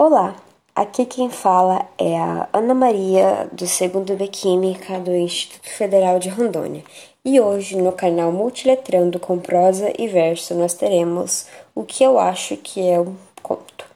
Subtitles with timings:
[0.00, 0.36] Olá,
[0.76, 6.28] aqui quem fala é a Ana Maria do segundo B Química do Instituto Federal de
[6.28, 6.84] Rondônia.
[7.24, 12.56] E hoje no canal Multiletrando com prosa e verso nós teremos o que eu acho
[12.58, 13.86] que é um conto.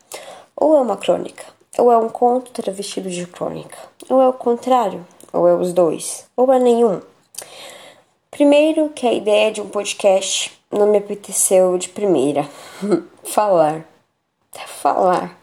[0.56, 1.44] Ou é uma crônica,
[1.78, 3.78] ou é um conto travestido de crônica,
[4.10, 7.00] ou é o contrário, ou é os dois, ou é nenhum.
[8.28, 12.44] Primeiro que a ideia de um podcast não me apeteceu de primeira.
[13.22, 13.86] Falar.
[14.66, 15.40] Falar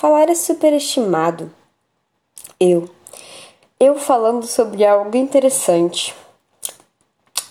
[0.00, 1.52] Falar é superestimado.
[2.58, 2.88] Eu.
[3.78, 6.16] Eu falando sobre algo interessante.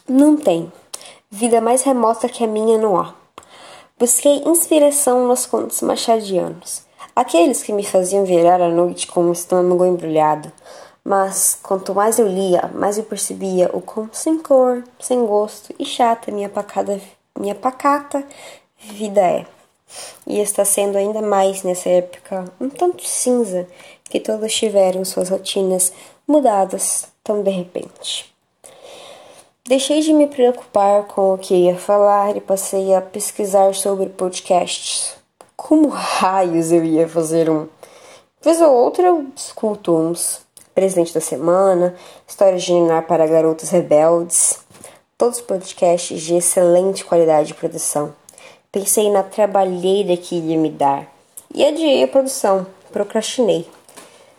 [0.07, 0.73] Não tem.
[1.29, 3.13] Vida mais remota que a minha não há.
[3.99, 6.81] Busquei inspiração nos contos machadianos,
[7.15, 10.51] aqueles que me faziam virar a noite com o estômago embrulhado.
[11.03, 15.85] Mas quanto mais eu lia, mais eu percebia o quão sem cor, sem gosto e
[15.85, 16.99] chata minha pacada,
[17.37, 18.25] minha pacata
[18.75, 19.58] vida é.
[20.27, 23.67] E está sendo ainda mais nessa época um tanto cinza
[24.09, 25.93] que todos tiveram suas rotinas
[26.27, 28.33] mudadas tão de repente.
[29.67, 35.15] Deixei de me preocupar com o que ia falar e passei a pesquisar sobre podcasts.
[35.55, 37.67] Como raios eu ia fazer um?
[38.41, 40.41] Vez ou outra eu escuto uns.
[40.73, 41.93] Presidente da Semana,
[42.25, 44.59] História de Ninar para Garotos Rebeldes.
[45.17, 48.15] Todos podcasts de excelente qualidade de produção.
[48.71, 51.11] Pensei na trabalheira que ia me dar
[51.51, 53.67] e adiei a produção, procrastinei.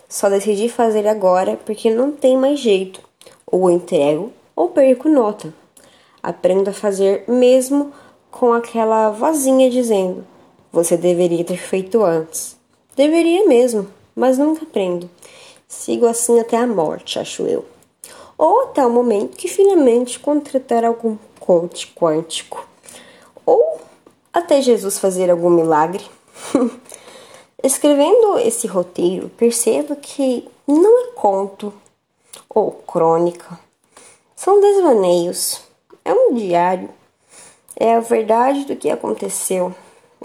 [0.09, 3.01] Só decidi fazer agora porque não tem mais jeito.
[3.45, 5.53] Ou entrego ou perco nota.
[6.23, 7.93] Aprendo a fazer mesmo
[8.31, 10.25] com aquela vozinha dizendo:
[10.71, 12.57] Você deveria ter feito antes.
[12.95, 15.11] Deveria mesmo, mas nunca aprendo.
[15.67, 17.65] Sigo assim até a morte, acho eu.
[18.39, 22.65] Ou até o momento que finalmente contratar algum coach quântico.
[23.45, 23.80] Ou
[24.33, 26.05] até Jesus fazer algum milagre.
[27.63, 31.73] Escrevendo esse roteiro, percebo que não é conto
[32.49, 33.59] ou crônica.
[34.35, 35.61] São desvaneios.
[36.05, 36.89] É um diário.
[37.77, 39.75] É a verdade do que aconteceu.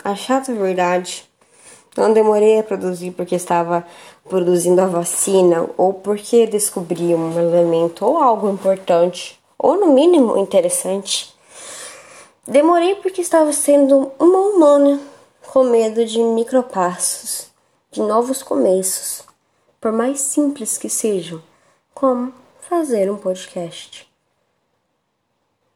[0.03, 1.30] A chata verdade.
[1.97, 3.85] Não demorei a produzir porque estava
[4.30, 11.34] produzindo a vacina ou porque descobri um elemento ou algo importante ou no mínimo interessante.
[12.47, 15.00] Demorei porque estava sendo uma humana,
[15.51, 17.50] com medo de micropassos,
[17.89, 19.23] de novos começos,
[19.81, 21.41] por mais simples que sejam,
[21.91, 24.07] como fazer um podcast.